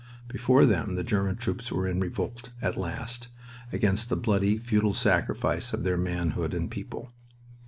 Before 0.27 0.65
them 0.65 0.95
the 0.95 1.03
German 1.03 1.35
troops 1.35 1.71
were 1.71 1.87
in 1.87 1.99
revolt, 1.99 2.49
at 2.59 2.75
last, 2.75 3.27
against 3.71 4.09
the 4.09 4.15
bloody, 4.15 4.57
futile 4.57 4.95
sacrifice 4.95 5.73
of 5.73 5.83
their 5.83 5.95
manhood 5.95 6.55
and 6.55 6.71
people. 6.71 7.11